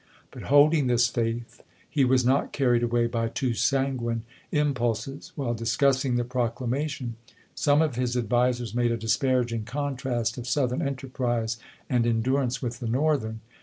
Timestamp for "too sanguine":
3.29-4.23